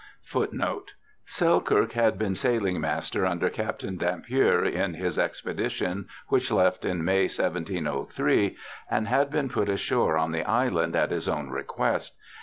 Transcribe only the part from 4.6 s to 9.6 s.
in his expedition which left in May, 1703, and had been